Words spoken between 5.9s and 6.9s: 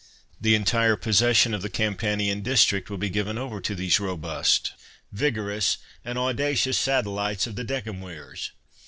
and audacious